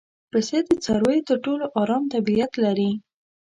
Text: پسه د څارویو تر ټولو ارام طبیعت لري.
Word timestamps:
پسه 0.31 0.57
د 0.67 0.69
څارویو 0.83 1.27
تر 1.29 1.37
ټولو 1.45 1.65
ارام 1.81 2.03
طبیعت 2.13 2.51
لري. 2.63 2.91